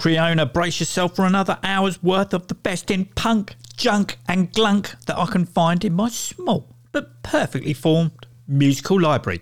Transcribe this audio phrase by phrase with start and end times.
[0.00, 4.98] Acweorna, brace yourself for another hour's worth of the best in punk, junk, and glunk
[5.04, 9.40] that I can find in my small but perfectly formed musical library.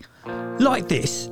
[0.58, 1.30] Like this.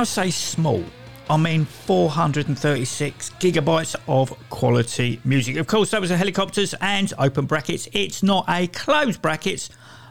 [0.00, 0.82] I say small,
[1.28, 5.56] I mean 436 gigabytes of quality music.
[5.56, 7.86] Of course, that was a Hellacopters and open brackets.
[7.92, 9.68] It's not a closed brackets.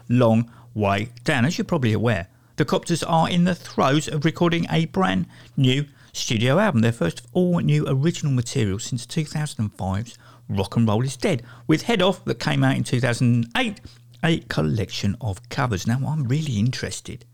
[0.07, 1.43] Long way down.
[1.43, 2.27] As you're probably aware,
[2.57, 5.25] the Copters are in the throes of recording a brand
[5.57, 10.19] new studio album, their first all new original material since 2005's
[10.49, 13.81] Rock and Roll is Dead, with Head Off that came out in 2008,
[14.23, 15.87] a collection of covers.
[15.87, 17.25] Now, I'm really interested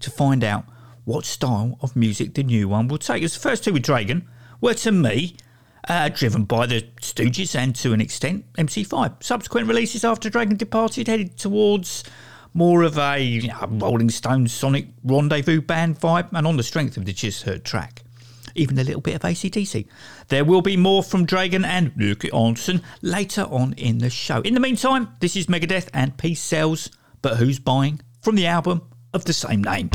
[0.00, 0.66] to find out
[1.04, 3.22] what style of music the new one will take.
[3.22, 4.26] As the first two with Dregen
[4.60, 5.36] were to me
[5.88, 9.22] uh, driven by the Stooges and to an extent MC5.
[9.22, 12.04] Subsequent releases after Dregen departed headed towards
[12.54, 16.96] more of a you know, Rolling Stones Sonic Rendezvous band vibe, and on the strength
[16.96, 18.02] of the just heard track.
[18.54, 19.86] Even a little bit of ACDC.
[20.28, 24.40] There will be more from Dregen and Luke Olsen later on in the show.
[24.42, 26.88] In the meantime, this is Megadeth and Peace Sells,
[27.20, 28.00] but who's buying?
[28.22, 29.90] From the album of the same name.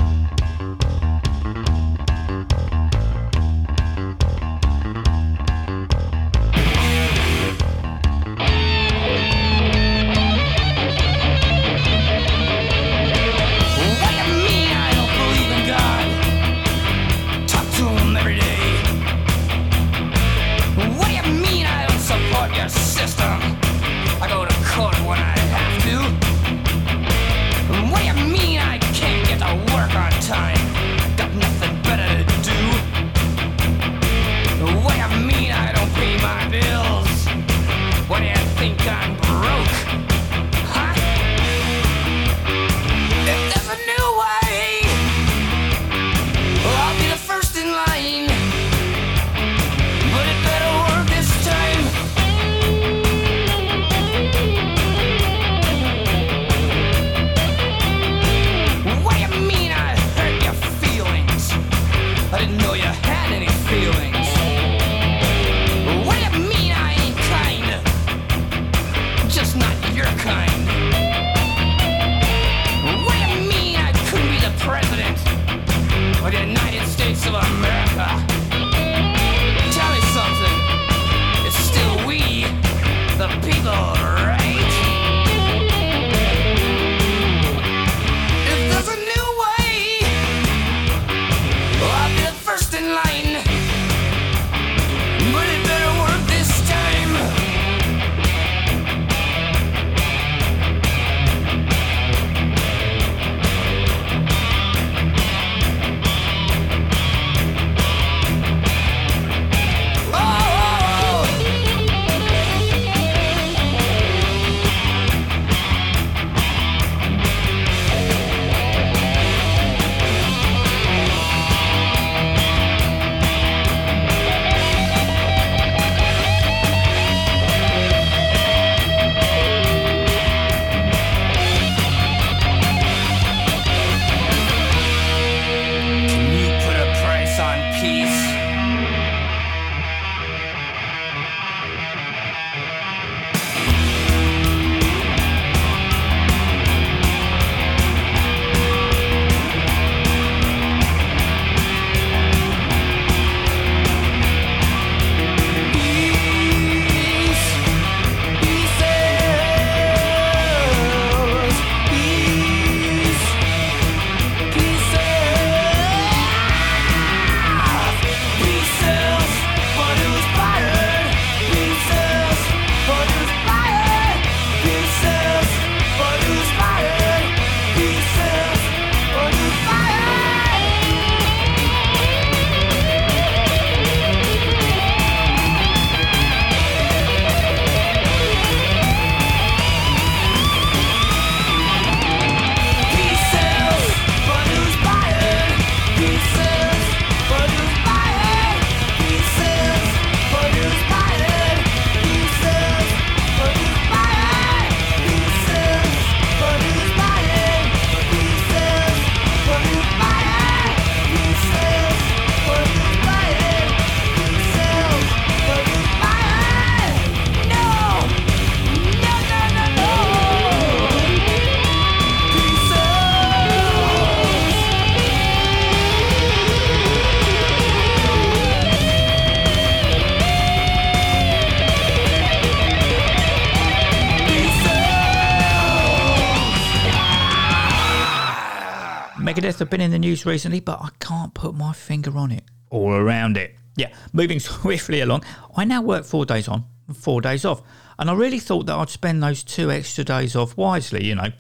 [239.50, 242.44] Megadeth have been in the news recently, but I can't put my finger on it.
[242.70, 243.56] All around it.
[243.76, 245.24] Yeah, moving swiftly along.
[245.56, 247.62] I now work four days on four days off.
[247.98, 251.32] And I really thought that I'd spend those two extra days off wisely, you know,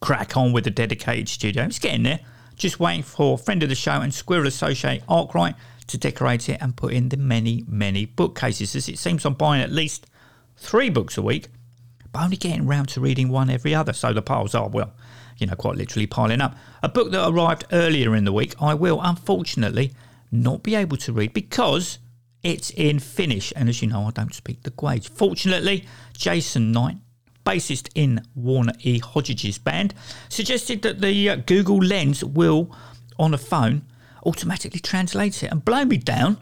[0.00, 1.64] crack on with the dedicated studio.
[1.64, 2.20] It's getting there.
[2.54, 5.54] Just waiting for friend of the show and Squirrel Associate Arkwright
[5.88, 9.62] to decorate it and put in the many, many bookcases, as it seems I'm buying
[9.62, 10.06] at least
[10.56, 11.48] three books a week,
[12.12, 13.92] but only getting round to reading one every other.
[13.92, 14.92] So the piles are, well,
[15.38, 16.56] you know, quite literally piling up.
[16.82, 19.92] A book that arrived earlier in the week, I will unfortunately
[20.32, 21.98] not be able to read because
[22.42, 25.08] it's in Finnish, and as you know, I don't speak the Guage.
[25.08, 25.84] Fortunately,
[26.16, 26.96] Jason Knight,
[27.44, 28.98] bassist in Warner E.
[28.98, 29.94] Hodge's band,
[30.28, 32.70] suggested that the uh, Google Lens will,
[33.18, 33.82] on a phone,
[34.24, 36.38] automatically translate it and blow me down.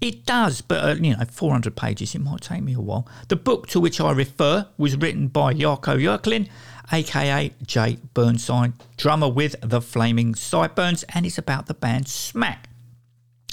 [0.00, 3.06] It does, but uh, you know, 400 pages, it might take me a while.
[3.28, 6.48] The book to which I refer was written by Jarkko Jörklin,
[6.92, 12.68] aka Jay Burnside, drummer with the Flaming Sideburns, and it's about the band Smack.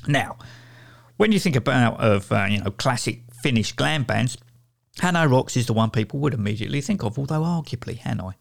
[0.08, 0.38] Now,
[1.18, 4.38] when you think about of uh, you know classic Finnish glam bands,
[5.00, 8.34] Hanoi Rocks is the one people would immediately think of, although arguably Hanoi.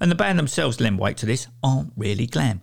[0.00, 2.60] And the band themselves lend weight to this aren't really glam.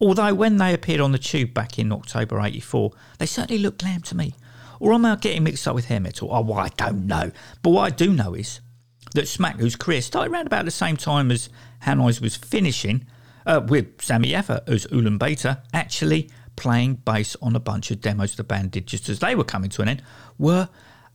[0.00, 4.00] Although when they appeared on the tube back in October 84, they certainly looked glam
[4.02, 4.34] to me.
[4.80, 6.28] Or am I getting mixed up with hair metal?
[6.30, 7.32] Oh, well, I don't know.
[7.62, 8.60] But what I do know is
[9.14, 11.48] that Smack, whose career started around about the same time as
[11.80, 13.06] Hanoi's was finishing,
[13.46, 18.34] uh, with Sami Yaffa as Ulan Beta, actually playing bass on a bunch of demos
[18.34, 20.02] the band did just as they were coming to an end,
[20.38, 20.68] were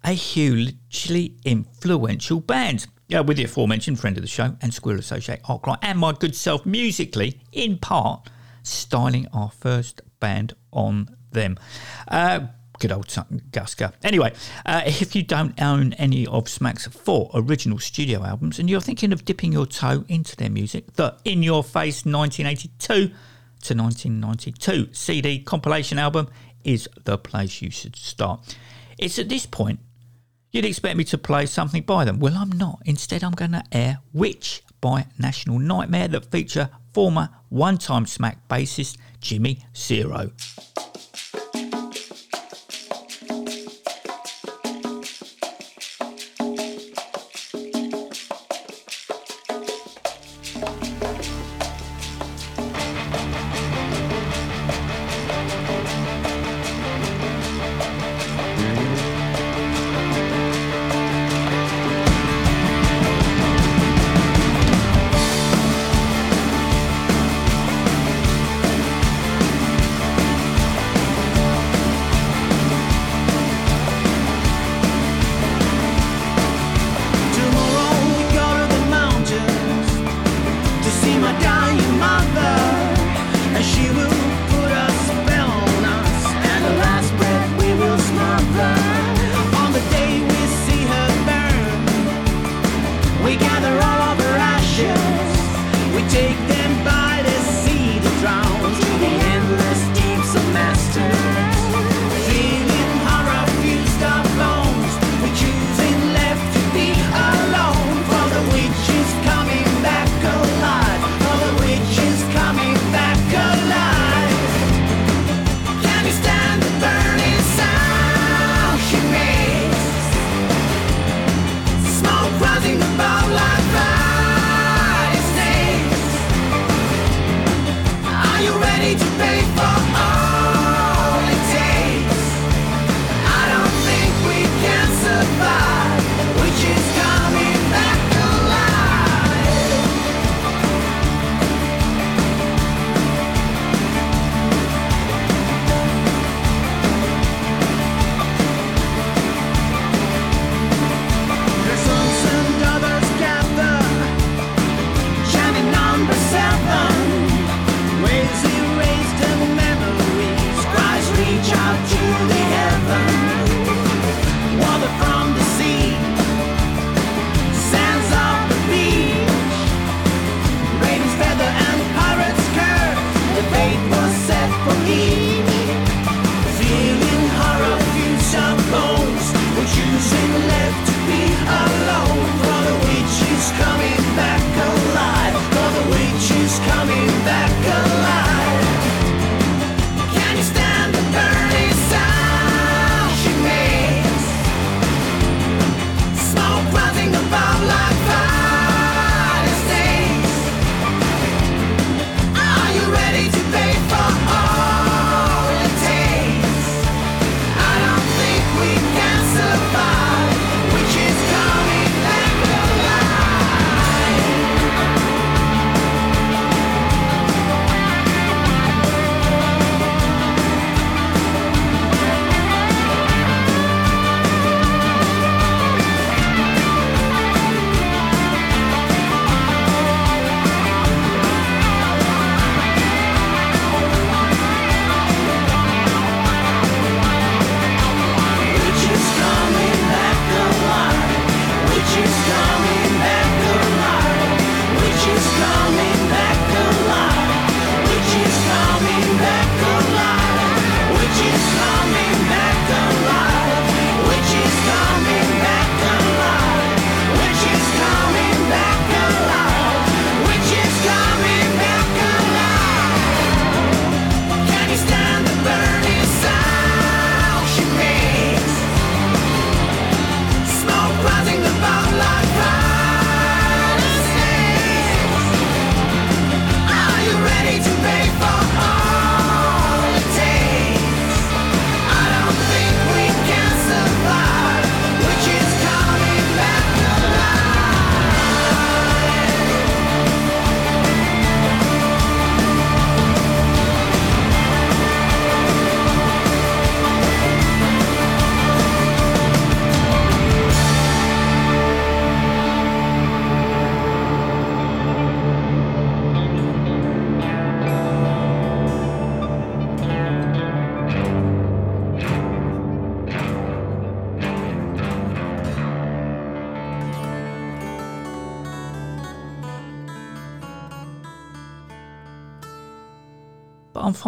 [0.03, 2.87] a hugely influential band.
[3.13, 6.33] Uh, with the aforementioned friend of the show and Squirrel Associate Arkwright and my good
[6.35, 8.27] self musically, in part,
[8.63, 11.57] styling our first band on them.
[12.07, 12.47] Uh,
[12.83, 13.07] good old
[13.51, 13.93] Guska.
[14.03, 14.33] Anyway,
[14.65, 19.13] uh, if you don't own any of Smack's four original studio albums and you're thinking
[19.13, 23.07] of dipping your toe into their music, the In Your Face 1982
[23.63, 26.27] to 1992 CD compilation album
[26.65, 28.57] is the place you should start.
[28.97, 29.79] It's at this point
[30.51, 32.19] you'd expect me to play something by them.
[32.19, 32.81] Well, I'm not.
[32.83, 38.45] Instead, I'm going to air Witch by National Nightmare that feature former one time Smack
[38.49, 40.31] bassist Jimmy Zero.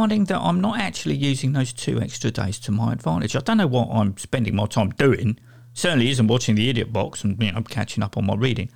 [0.06, 3.36] Finding that I'm not actually using those two extra days to my advantage.
[3.36, 5.40] I don't know what I'm spending my time doing.
[5.74, 8.70] Certainly isn't watching the idiot box and you know catching up on my reading.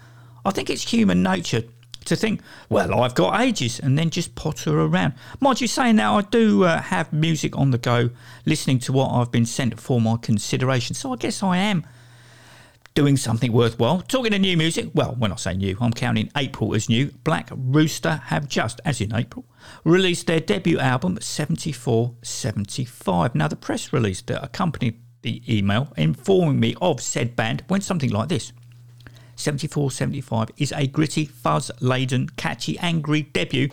[0.44, 1.65] I think it's human nature
[2.06, 5.13] to think, well, I've got ages, and then just potter around.
[5.39, 8.10] Mind you, saying that I do uh, have music on the go,
[8.48, 10.96] listening to what I've been sent for my consideration.
[10.96, 11.86] So I guess I am
[13.00, 14.02] doing something worthwhile.
[14.02, 17.14] Talking of new music, well, when I say new, I'm counting April as new.
[17.24, 19.46] Black Rooster have just, as in April,
[19.86, 23.36] released their debut album 7475.
[23.36, 28.10] Now, the press release that accompanied the email informing me of said band went something
[28.10, 28.52] like this.
[29.38, 33.70] 7475 is a gritty, fuzz laden, catchy, angry debut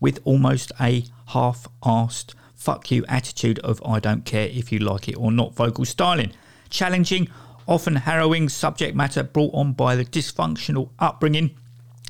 [0.00, 5.10] with almost a half assed fuck you attitude of I don't care if you like
[5.10, 6.32] it or not vocal styling.
[6.70, 7.28] Challenging,
[7.66, 11.56] often harrowing subject matter brought on by the dysfunctional upbringing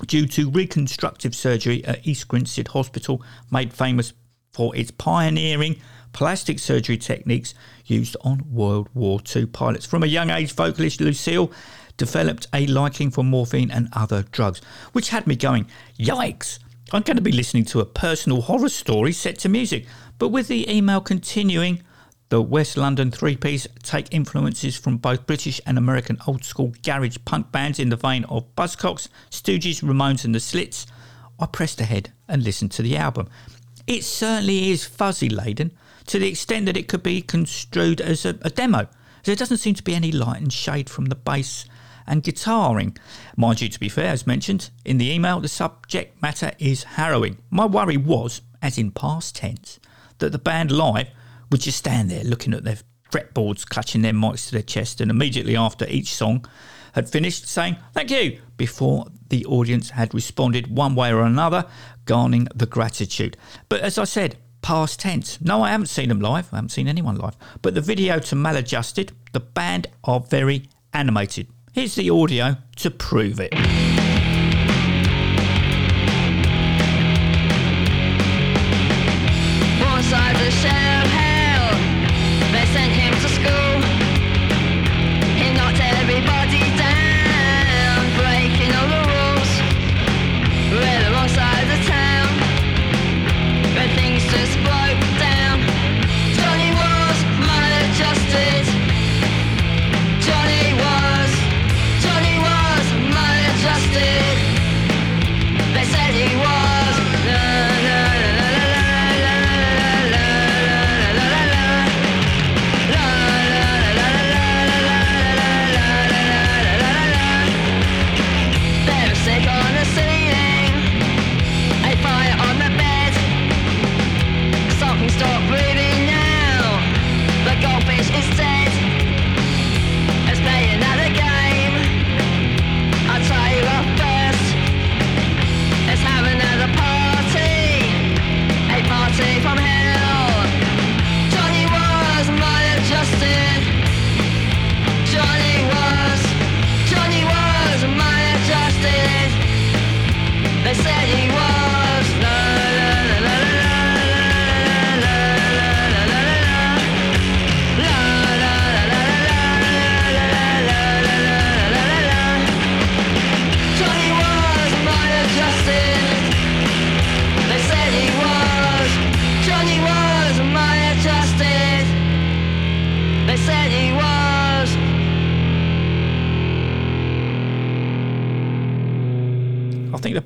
[0.07, 4.13] due to reconstructive surgery at East Grinstead Hospital, made famous
[4.53, 5.77] for its pioneering
[6.13, 7.55] plastic surgery techniques
[7.87, 9.87] used on World War II pilots.
[9.87, 11.51] From a young age, vocalist Lucille
[11.97, 14.61] developed a liking for morphine and other drugs,
[14.93, 15.67] which had me going,
[15.99, 16.59] yikes!
[16.93, 19.87] I'm going to be listening to a personal horror story set to music.
[20.19, 21.83] But with the email continuing,
[22.33, 27.19] the West London three piece take influences from both British and American old school garage
[27.27, 30.87] punk bands in the vein of Buzzcocks, Stooges, Ramones, and the Slits.
[31.39, 33.29] I pressed ahead and listened to the album.
[33.87, 35.73] It certainly is fuzzy laden
[36.07, 38.87] to the extent that it could be construed as a, a demo.
[39.25, 41.67] There doesn't seem to be any light and shade from the bass
[42.07, 42.97] and guitaring.
[43.37, 47.37] Mind you, to be fair, as mentioned in the email, the subject matter is harrowing.
[47.51, 49.79] My worry was, as in past tense,
[50.17, 51.09] that the band live
[51.53, 52.79] would just stand there looking at their
[53.11, 56.45] fretboards, clutching their mics to their chest, and immediately after each song
[56.95, 61.67] had finished, saying thank you before the audience had responded one way or another,
[62.07, 63.37] garnering the gratitude.
[63.69, 65.41] But as I said, past tense.
[65.41, 66.53] No, I haven't seen them live.
[66.53, 67.37] I haven't seen anyone live.
[67.61, 71.49] But the video to Maladjusted, the band are very animated.
[71.73, 73.53] Here's the audio to prove it.
[80.35, 81.12] A shell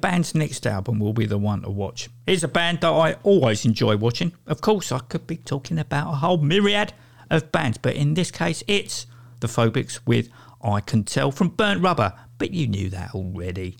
[0.07, 2.09] band's next album will be the one to watch.
[2.29, 4.33] It's a band that I always enjoy watching.
[4.47, 6.92] Of course, I could be talking about a whole myriad
[7.29, 9.07] of bands, but in this case, it's
[9.40, 10.29] the Phobics with
[10.62, 13.79] I Can Tell from Burnt Rubber, but you knew that already.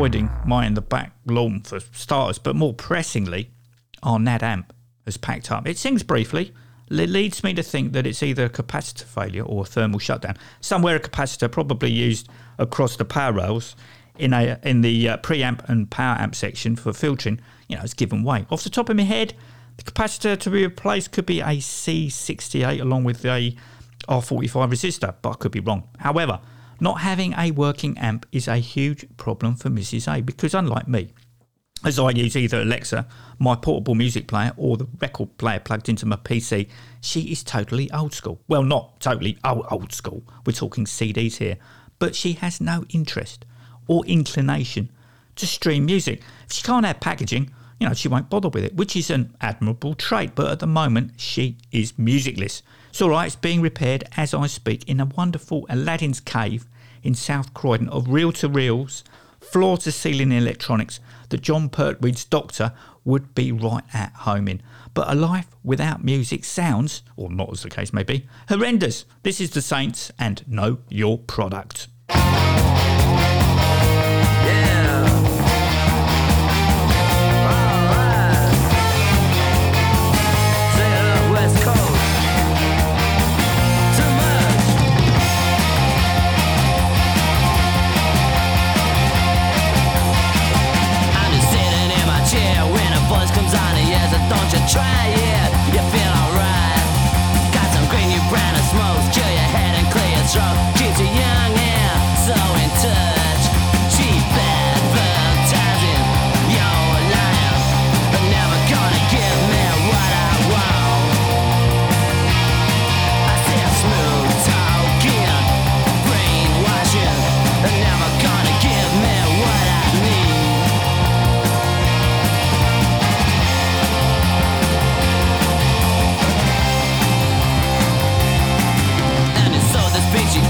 [0.00, 3.50] Avoiding mine in the back lawn for starters, but more pressingly,
[4.02, 4.72] our NAD amp
[5.04, 5.68] has packed up.
[5.68, 6.54] It sings briefly.
[6.90, 10.38] It leads me to think that it's either a capacitor failure or a thermal shutdown.
[10.62, 13.76] Somewhere a capacitor, probably used across the power rails
[14.18, 17.92] in a in the uh, preamp and power amp section for filtering, you know, has
[17.92, 18.46] given way.
[18.48, 19.34] Off the top of my head,
[19.76, 23.54] the capacitor to be replaced could be a C68 along with a
[24.08, 25.86] R45 resistor, but I could be wrong.
[25.98, 26.40] However,
[26.80, 30.12] not having a working amp is a huge problem for Mrs.
[30.12, 31.12] A because, unlike me,
[31.84, 33.06] as I use either Alexa,
[33.38, 36.68] my portable music player, or the record player plugged into my PC,
[37.00, 38.40] she is totally old school.
[38.48, 41.56] Well, not totally old, old school, we're talking CDs here,
[41.98, 43.46] but she has no interest
[43.86, 44.90] or inclination
[45.36, 46.20] to stream music.
[46.46, 49.34] If she can't have packaging, you know, she won't bother with it, which is an
[49.40, 52.62] admirable trait, but at the moment, she is musicless.
[52.90, 56.66] It's all right, it's being repaired as I speak in a wonderful Aladdin's cave
[57.14, 59.04] South Croydon of reel to reels,
[59.40, 62.72] floor to ceiling electronics that Jon Pertwee's doctor
[63.04, 64.62] would be right at home in.
[64.92, 69.04] But a life without music sounds, or not as the case may be, horrendous.
[69.22, 71.88] This is the Saints and Know Your Product.
[100.32, 100.89] "Don't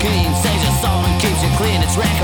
[0.01, 0.35] clean.
[0.35, 1.83] Saves your soul and keeps you clean.
[1.83, 2.20] It's reckless.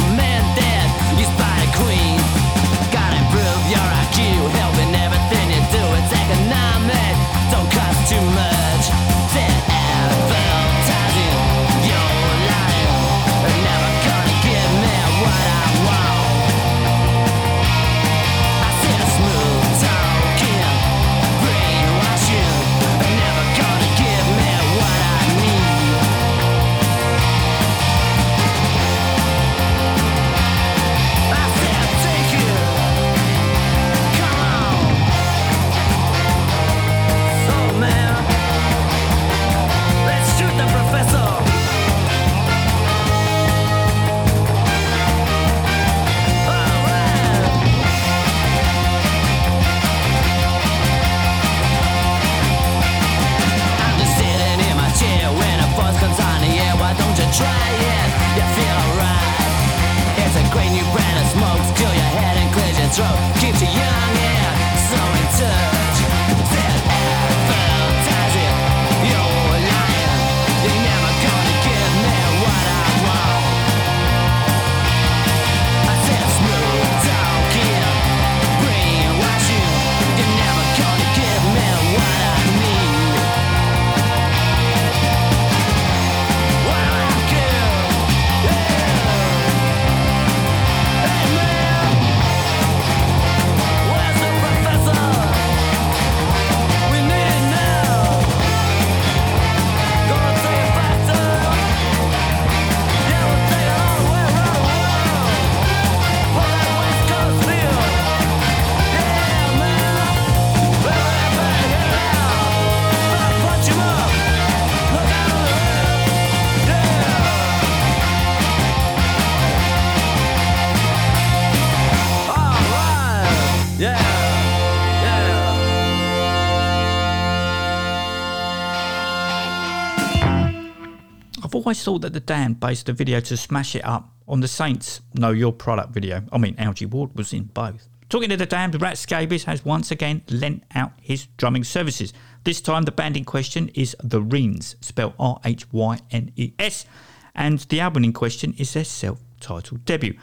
[131.66, 135.00] Always thought that the Damned based the video to smash it up on the Saints
[135.14, 136.22] Know Your Product video.
[136.31, 137.88] I mean, Algy Ward was in both.
[138.09, 142.12] Talking to the Damned, Rat Scabies has once again lent out his drumming services.
[142.44, 146.52] This time, the band in question is The Rhynes, spelled R H Y N E
[146.61, 146.87] S,
[147.35, 150.16] and the album in question is their self titled debut.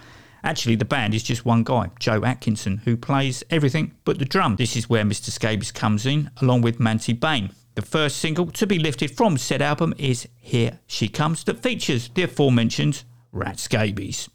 [0.46, 4.56] Actually, the band is just one guy, Joe Atkinson, who plays everything but the drum.
[4.56, 5.30] This is where Mr.
[5.30, 7.50] Scabies comes in, along with Mancy Bain.
[7.76, 12.10] The first single to be lifted from said album is Here She Comes, that features
[12.14, 14.30] the aforementioned Rat Scabies.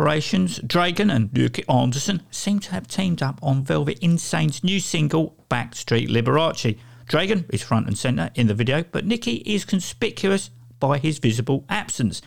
[0.00, 5.36] Collaborations, Dregen and Luke Anderson seem to have teamed up on Velvet Insane's new single,
[5.50, 6.78] Backstreet Liberace.
[7.06, 11.66] Dregen is front and centre in the video, but Nicky is conspicuous by his visible
[11.68, 12.22] absence.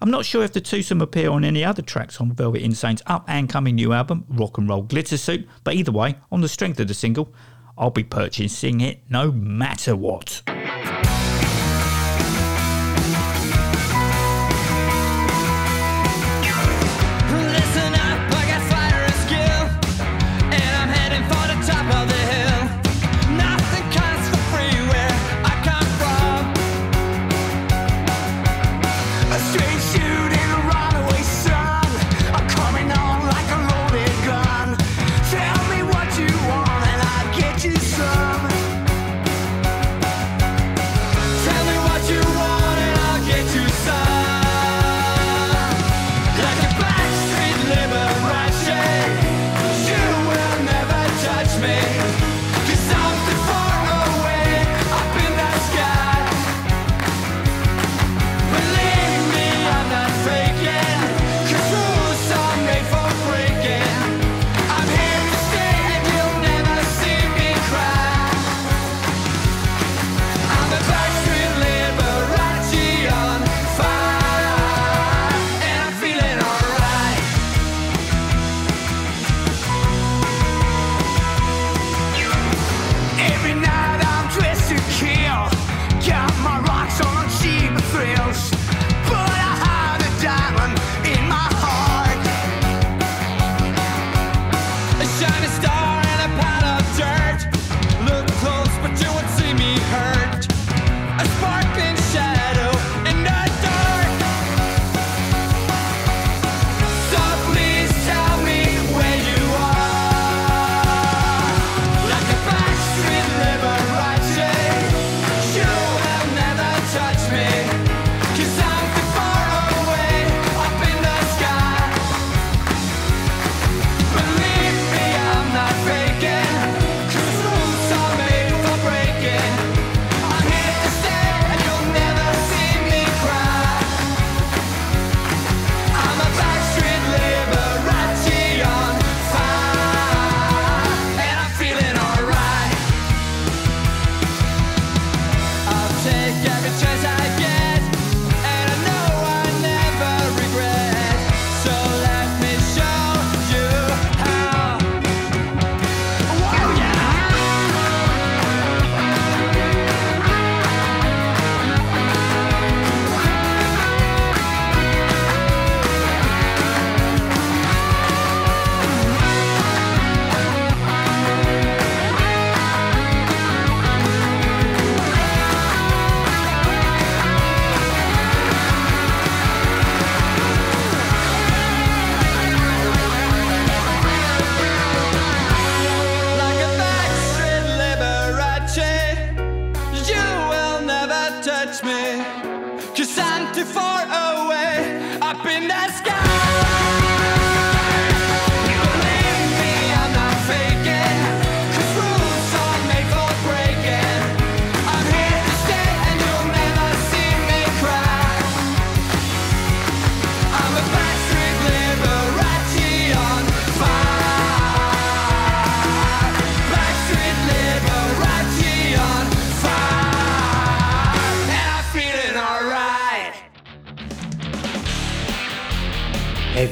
[0.00, 3.26] I'm not sure if the twosome appear on any other tracks on Velvet Insane's up
[3.28, 6.80] and coming new album, Rock and Roll Glitter Suit, but either way, on the strength
[6.80, 7.34] of the single,
[7.76, 10.40] I'll be purchasing it no matter what.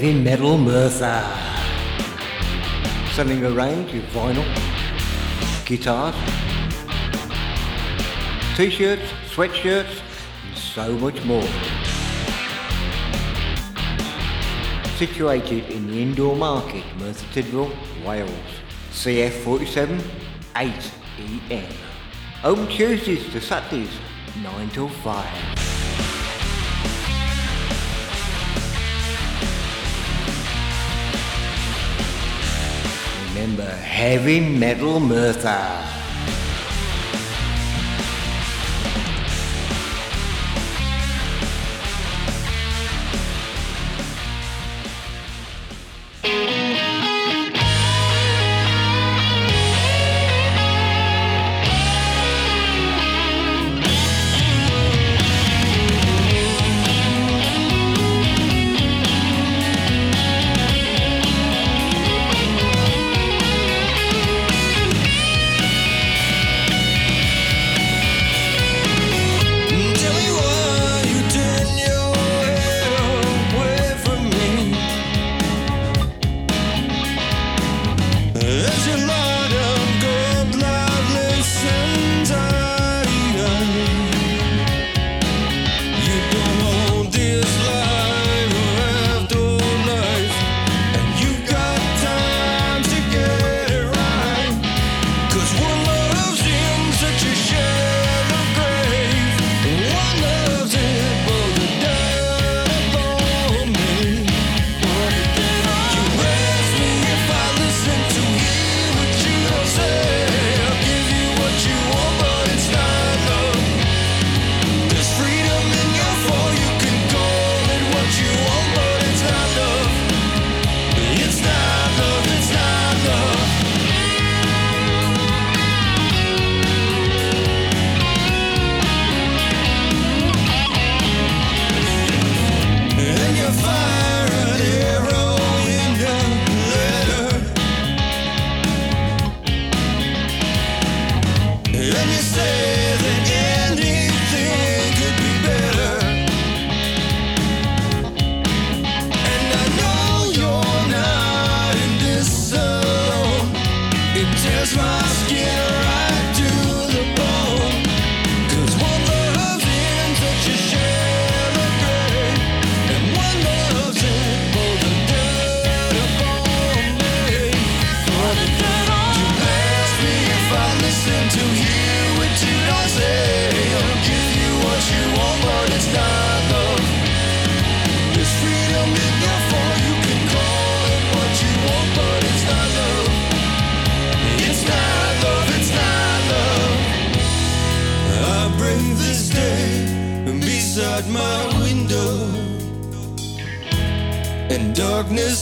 [0.03, 1.22] Heavy Metal Mercer.
[3.12, 4.44] Selling a range of vinyl,
[5.64, 6.16] guitars,
[8.57, 10.03] t-shirts, sweatshirts,
[10.44, 11.46] and so much more.
[14.96, 18.30] Situated in the indoor market, Merthyr Tydfil, Wales.
[18.90, 20.00] CF47
[20.57, 21.72] 8EN.
[22.42, 23.96] Open Tuesdays to Saturdays,
[24.42, 25.61] 9 till 5.
[34.03, 36.01] Heavy Metal murder.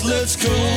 [0.05, 0.70] let's go.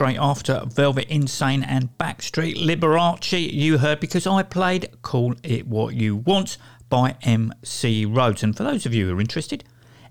[0.00, 5.94] Straight after Velvet Insane and Backstreet Liberace, you heard because I played Call It What
[5.94, 6.56] You Want
[6.88, 8.42] by MC Roads.
[8.42, 9.62] And for those of you who are interested,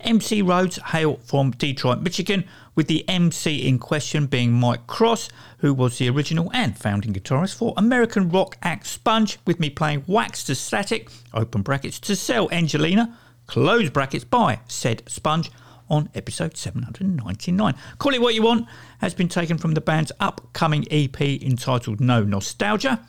[0.01, 2.43] MC Roads hail from Detroit, Michigan,
[2.75, 7.55] with the MC in question being Mike Cross, who was the original and founding guitarist
[7.55, 13.17] for American rock act Sponge, with me playing Wax Ecstatic, open brackets, to sell Angelina,
[13.47, 15.49] close brackets, by said Sponge
[15.89, 17.75] on episode 799.
[17.97, 18.67] Call It What You Want
[18.99, 23.05] has been taken from the band's upcoming EP entitled No Nostalgia.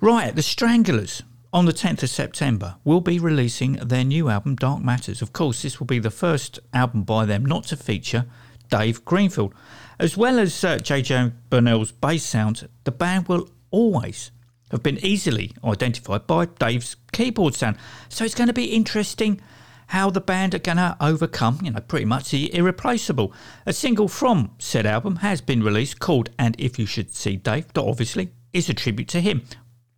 [0.00, 1.22] Right, the Stranglers
[1.52, 5.22] on the 10th of September will be releasing their new album Dark Matters.
[5.22, 8.26] Of course, this will be the first album by them not to feature
[8.70, 9.54] Dave Greenfield.
[9.98, 14.30] As well as uh, JJ Burnel's bass sound, the band will always
[14.70, 17.76] have been easily identified by Dave's keyboard sound.
[18.08, 19.40] So it's going to be interesting
[19.88, 23.32] how the band are going to overcome, you know, pretty much the irreplaceable.
[23.66, 27.72] A single from said album has been released called And If You Should See Dave,
[27.72, 29.44] that obviously is a tribute to him.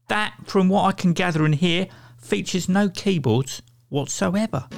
[0.09, 1.89] That, from what I can gather and hear,
[2.19, 4.69] features no keyboards whatsoever.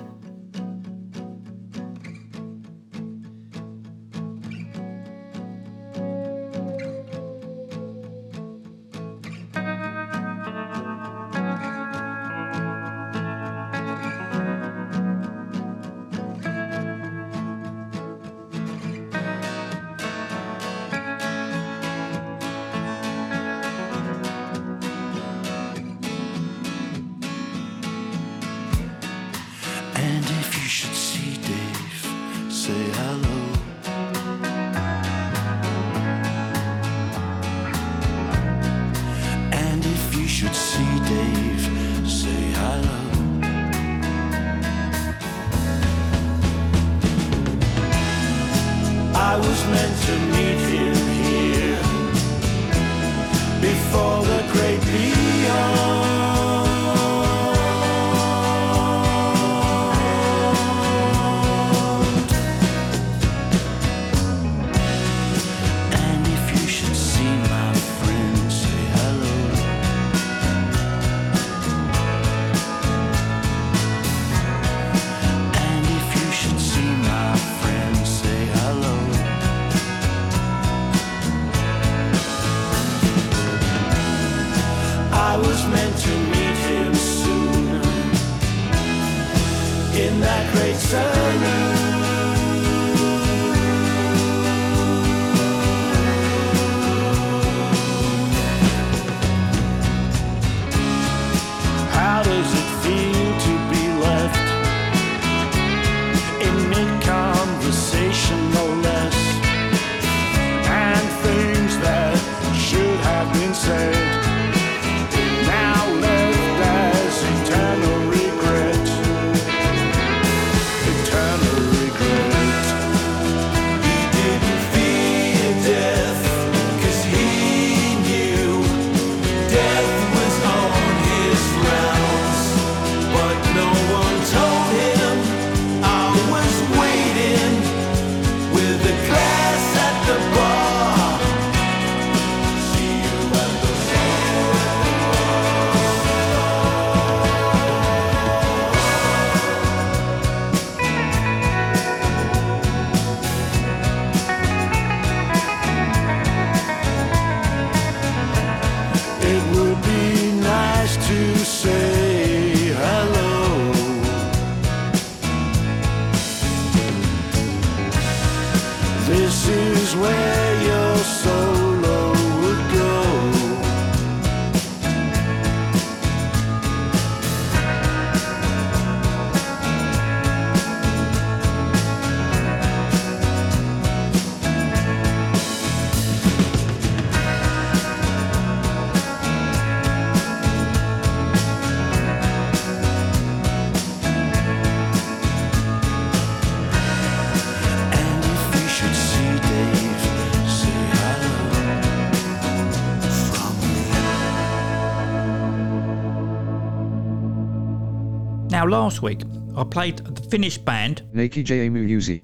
[208.73, 209.21] Last week,
[209.55, 211.03] I played the Finnish band.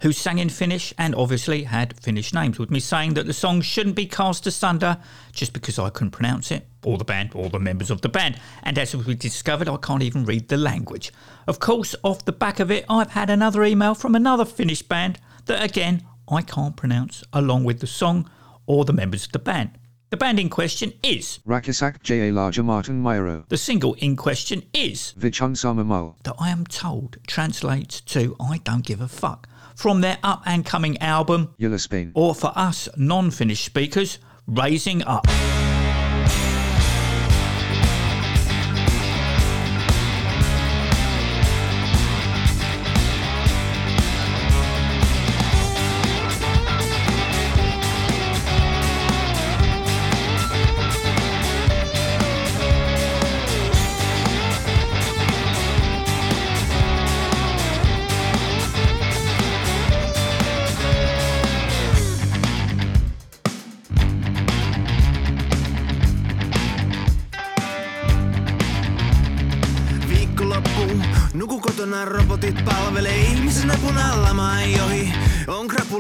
[0.01, 3.61] Who sang in Finnish and obviously had Finnish names, with me saying that the song
[3.61, 4.97] shouldn't be cast asunder
[5.31, 8.41] just because I couldn't pronounce it, or the band, or the members of the band.
[8.63, 11.13] And as we discovered, I can't even read the language.
[11.47, 15.21] Of course, off the back of it, I've had another email from another Finnish band
[15.45, 18.29] that, again, I can't pronounce, along with the song
[18.65, 19.78] or the members of the band.
[20.11, 21.39] The band in question is.
[21.47, 22.29] Rakisak J.
[22.29, 22.33] A.
[22.33, 23.47] Larger Martin Myro.
[23.49, 25.13] The single in question is.
[25.19, 26.15] Vichung Samamal.
[26.23, 30.65] that I am told translates to I don't give a fuck from their up and
[30.65, 32.13] coming album, Yellow Spain.
[32.15, 35.27] or for us non Finnish speakers, Raising Up.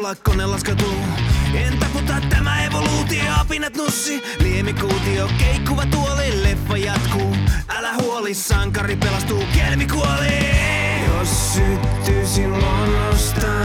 [0.09, 0.95] On krapula kone laskeutuu.
[1.55, 7.37] En taputa tämä evoluutio, pinnat nussi, liemikuutio, keikkuva tuoli, leffa jatkuu.
[7.69, 10.49] Älä huoli, sankari pelastuu, kelmi kuoli.
[11.07, 13.57] Jos syttyisin luonnostaan,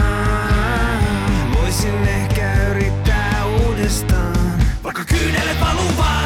[1.54, 4.62] voisin ehkä yrittää uudestaan.
[4.84, 6.23] Vaikka kyynelet valuvat,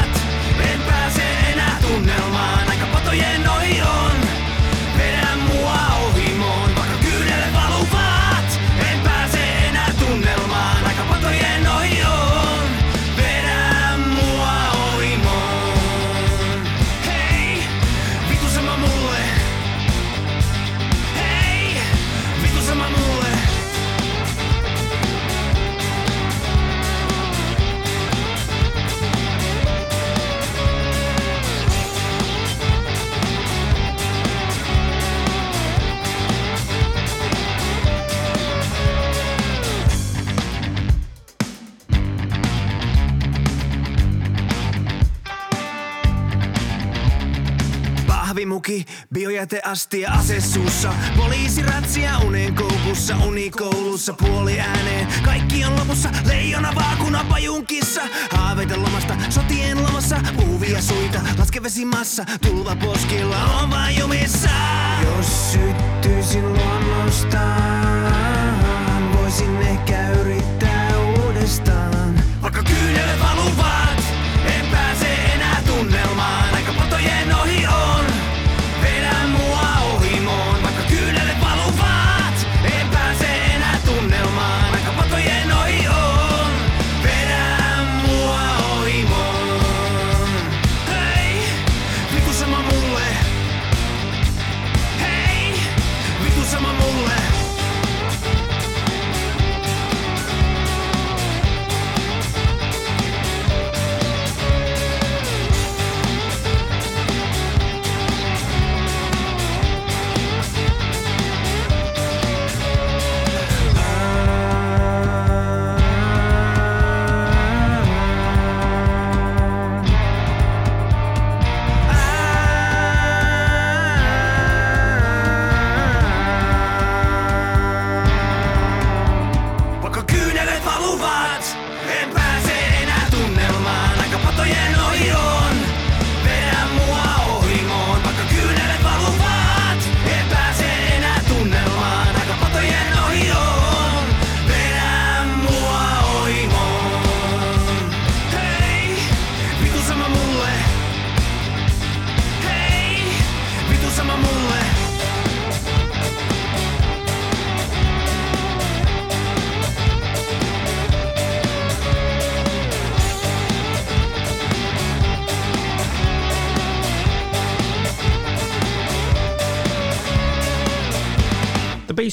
[48.69, 55.09] Pahvimuki, biojäteastia ase suussa Poliisi ratsia unen koukussa Unikoulussa puoli ääneen.
[55.25, 63.45] Kaikki on lopussa, leijona vaakuna pajunkissa Haaveita lomasta, sotien lomassa Puuvia suita, laskevesimassa Tulva poskilla
[63.45, 64.51] on vain jumissa.
[65.03, 67.79] Jos syttyisin luonnostaan
[69.12, 70.38] Voisin ehkä yrittää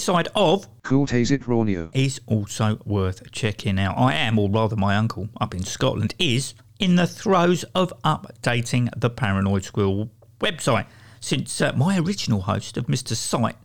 [0.06, 1.90] side of Cool Tazit Rawnio.
[1.92, 3.98] is also worth checking out.
[3.98, 8.88] I am, or rather, my uncle up in Scotland is in the throes of updating
[8.96, 10.86] the Paranoid Squirrel website
[11.20, 13.16] since uh, my original host of Mr.
[13.16, 13.56] Site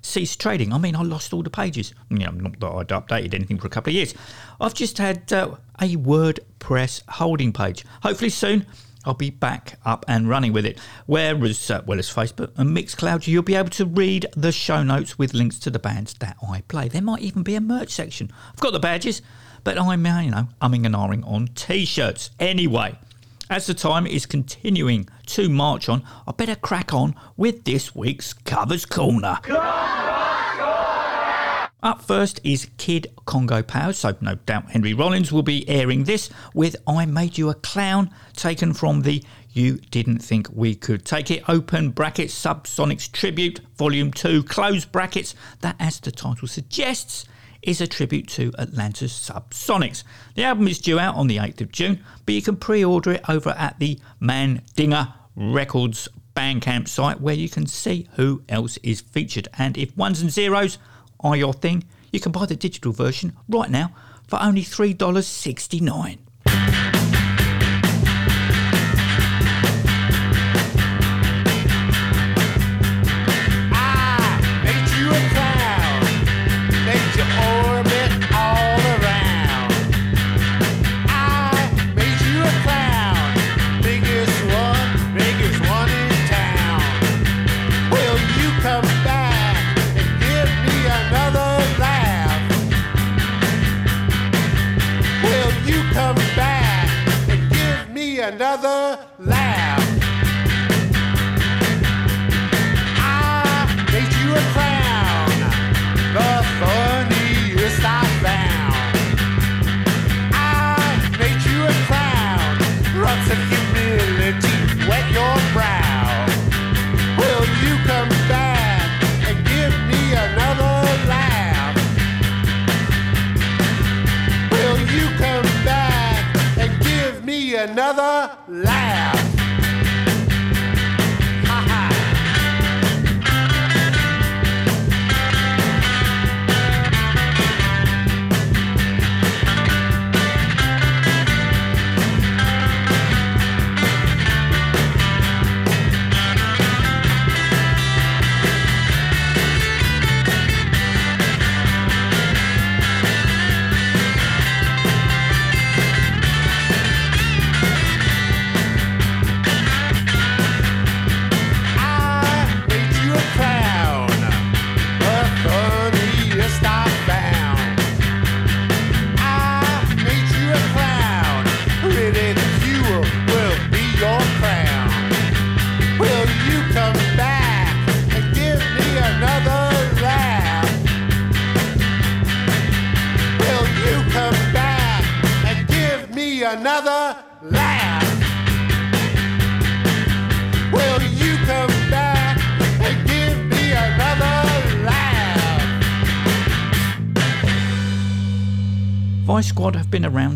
[0.00, 0.72] ceased trading.
[0.72, 1.92] I mean, I lost all the pages.
[2.08, 4.14] You know, not that I'd updated anything for a couple of years.
[4.58, 7.84] I've just had uh, a WordPress holding page.
[8.02, 8.64] Hopefully soon,
[9.04, 10.78] I'll be back up and running with it.
[11.06, 15.18] Whereas, uh, well as Facebook and Mixcloud, you'll be able to read the show notes
[15.18, 16.88] with links to the bands that I play.
[16.88, 18.30] There might even be a merch section.
[18.52, 19.22] I've got the badges,
[19.64, 22.30] but I'm, you know, umming and ahhing on t-shirts.
[22.38, 22.98] Anyway,
[23.48, 28.32] as the time is continuing to march on, I better crack on with this week's
[28.34, 29.38] Covers Corner.
[31.82, 36.28] Up first is Kid Congo Powers, so no doubt Henry Rollins will be airing this
[36.52, 41.30] with I Made You a Clown, taken from the You Didn't Think We Could Take
[41.30, 47.24] It, open brackets, Subsonics Tribute, Volume 2, close brackets, that as the title suggests,
[47.62, 50.04] is a tribute to Atlanta's Subsonics.
[50.34, 53.12] The album is due out on the 8th of June, but you can pre order
[53.12, 59.00] it over at the Mandinger Records Bandcamp site where you can see who else is
[59.00, 59.48] featured.
[59.58, 60.78] And if ones and zeros
[61.22, 63.94] are your thing, you can buy the digital version right now
[64.26, 66.18] for only $3.69.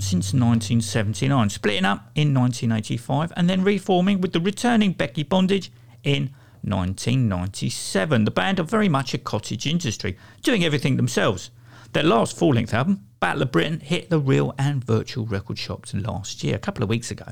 [0.04, 6.30] since 1979, splitting up in 1985 and then reforming with the returning Becky Bondage in
[6.62, 8.24] 1997.
[8.24, 11.50] The band are very much a cottage industry, doing everything themselves.
[11.92, 15.94] Their last full length album, Battle of Britain, hit the real and virtual record shops
[15.94, 17.26] last year, a couple of weeks ago.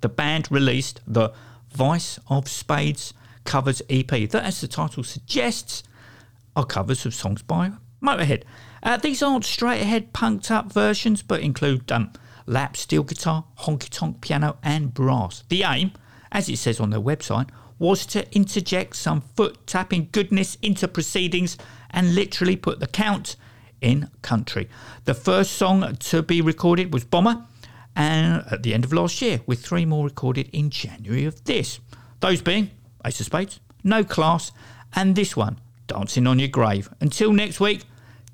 [0.00, 1.32] The band released the
[1.70, 5.82] Vice of Spades covers EP that, as the title suggests,
[6.56, 8.42] are covers of songs by Motorhead.
[8.84, 12.12] Uh, these aren't straight ahead punked up versions, but include um,
[12.46, 15.42] lap steel guitar, honky tonk piano, and brass.
[15.48, 15.92] The aim,
[16.30, 21.56] as it says on their website, was to interject some foot tapping goodness into proceedings
[21.90, 23.36] and literally put the count
[23.80, 24.68] in country.
[25.04, 27.44] The first song to be recorded was Bomber,
[27.96, 31.80] and at the end of last year, with three more recorded in January of this.
[32.20, 32.70] Those being
[33.04, 34.52] Ace of Spades, No Class,
[34.94, 36.88] and this one, Dancing on Your Grave.
[37.00, 37.82] Until next week,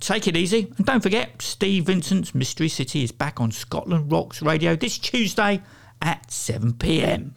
[0.01, 4.43] take it easy, and don't forget, Steve Vincent's Mystery City is back on Scotland Rocks
[4.43, 5.63] Radio this Tuesday
[6.03, 7.35] at 7 pm.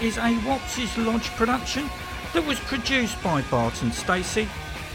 [0.00, 1.90] Is a Watts' Lodge production
[2.32, 4.48] that was produced by Barton Stacey,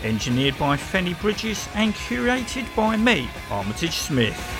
[0.03, 4.52] engineered by Fenny Bridges, and curated by me, Armitage Smith.